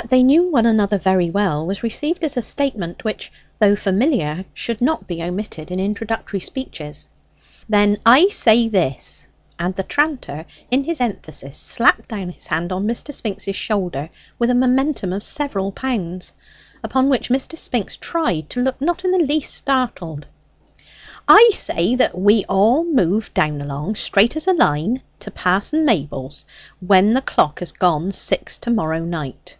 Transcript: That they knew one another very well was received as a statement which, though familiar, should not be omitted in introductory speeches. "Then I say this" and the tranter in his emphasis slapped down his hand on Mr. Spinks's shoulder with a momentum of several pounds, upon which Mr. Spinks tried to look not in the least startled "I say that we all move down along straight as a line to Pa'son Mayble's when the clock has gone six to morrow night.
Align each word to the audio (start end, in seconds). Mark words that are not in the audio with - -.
That 0.00 0.08
they 0.08 0.22
knew 0.22 0.48
one 0.48 0.66
another 0.66 0.98
very 0.98 1.30
well 1.30 1.66
was 1.66 1.82
received 1.82 2.22
as 2.22 2.36
a 2.36 2.42
statement 2.42 3.02
which, 3.02 3.32
though 3.58 3.74
familiar, 3.74 4.44
should 4.54 4.80
not 4.80 5.08
be 5.08 5.20
omitted 5.20 5.68
in 5.72 5.80
introductory 5.80 6.38
speeches. 6.38 7.08
"Then 7.68 7.98
I 8.06 8.28
say 8.28 8.68
this" 8.68 9.26
and 9.58 9.74
the 9.74 9.82
tranter 9.82 10.46
in 10.70 10.84
his 10.84 11.00
emphasis 11.00 11.56
slapped 11.58 12.06
down 12.08 12.28
his 12.28 12.46
hand 12.46 12.70
on 12.70 12.86
Mr. 12.86 13.12
Spinks's 13.12 13.56
shoulder 13.56 14.10
with 14.38 14.48
a 14.48 14.54
momentum 14.54 15.12
of 15.12 15.24
several 15.24 15.72
pounds, 15.72 16.34
upon 16.84 17.08
which 17.08 17.28
Mr. 17.28 17.58
Spinks 17.58 17.96
tried 17.96 18.48
to 18.50 18.62
look 18.62 18.80
not 18.80 19.04
in 19.04 19.10
the 19.10 19.18
least 19.18 19.52
startled 19.54 20.26
"I 21.26 21.50
say 21.52 21.96
that 21.96 22.16
we 22.16 22.44
all 22.44 22.84
move 22.84 23.34
down 23.34 23.60
along 23.60 23.96
straight 23.96 24.36
as 24.36 24.46
a 24.46 24.52
line 24.52 25.02
to 25.18 25.32
Pa'son 25.32 25.84
Mayble's 25.84 26.44
when 26.78 27.14
the 27.14 27.20
clock 27.22 27.58
has 27.58 27.72
gone 27.72 28.12
six 28.12 28.56
to 28.58 28.70
morrow 28.70 29.00
night. 29.04 29.56